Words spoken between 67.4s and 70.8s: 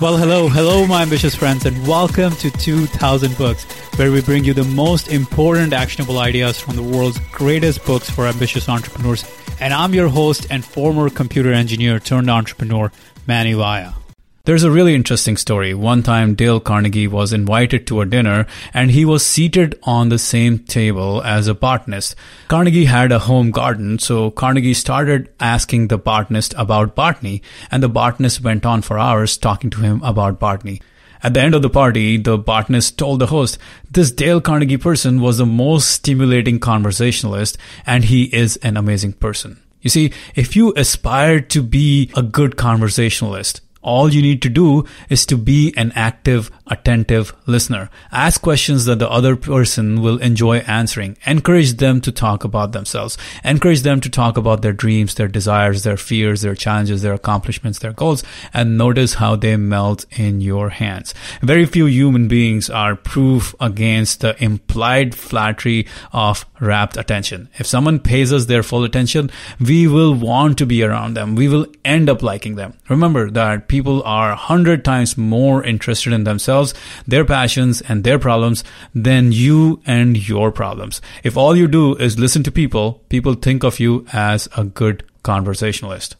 If someone pays us their full attention, we will want to